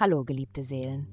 [0.00, 1.08] Hallo, geliebte Seelen.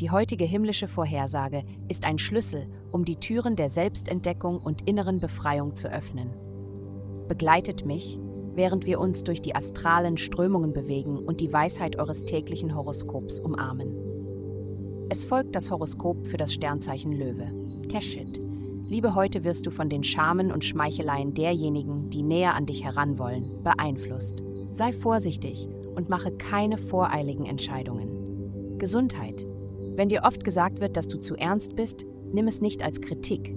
[0.00, 5.74] Die heutige himmlische Vorhersage ist ein Schlüssel, um die Türen der Selbstentdeckung und inneren Befreiung
[5.74, 6.30] zu öffnen.
[7.28, 8.18] Begleitet mich,
[8.54, 13.94] während wir uns durch die astralen Strömungen bewegen und die Weisheit eures täglichen Horoskops umarmen.
[15.10, 17.50] Es folgt das Horoskop für das Sternzeichen Löwe.
[17.90, 18.40] Teschit.
[18.86, 23.62] Liebe, heute wirst du von den Schamen und Schmeicheleien derjenigen, die näher an dich heranwollen,
[23.62, 24.42] beeinflusst.
[24.70, 28.78] Sei vorsichtig und mache keine voreiligen Entscheidungen.
[28.78, 29.44] Gesundheit.
[29.96, 33.52] Wenn dir oft gesagt wird, dass du zu ernst bist, nimm es nicht als Kritik.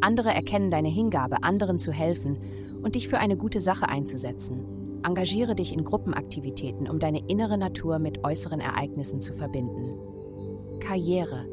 [0.00, 2.38] Andere erkennen deine Hingabe, anderen zu helfen
[2.82, 5.00] und dich für eine gute Sache einzusetzen.
[5.04, 10.80] Engagiere dich in Gruppenaktivitäten, um deine innere Natur mit äußeren Ereignissen zu verbinden.
[10.80, 11.46] Karriere.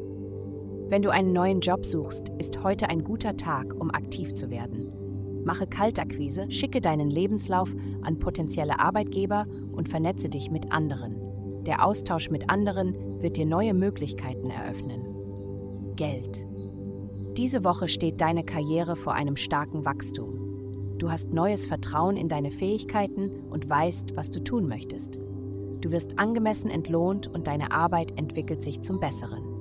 [0.88, 4.92] Wenn du einen neuen Job suchst, ist heute ein guter Tag, um aktiv zu werden.
[5.44, 11.64] Mache Kaltakquise, schicke deinen Lebenslauf an potenzielle Arbeitgeber und vernetze dich mit anderen.
[11.64, 15.94] Der Austausch mit anderen wird dir neue Möglichkeiten eröffnen.
[15.96, 16.44] Geld.
[17.36, 20.96] Diese Woche steht deine Karriere vor einem starken Wachstum.
[20.98, 25.18] Du hast neues Vertrauen in deine Fähigkeiten und weißt, was du tun möchtest.
[25.80, 29.53] Du wirst angemessen entlohnt und deine Arbeit entwickelt sich zum Besseren.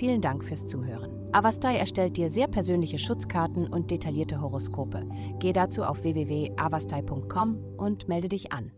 [0.00, 1.28] Vielen Dank fürs Zuhören.
[1.32, 5.02] Avastai erstellt dir sehr persönliche Schutzkarten und detaillierte Horoskope.
[5.40, 8.72] Geh dazu auf www.avastai.com und melde dich an.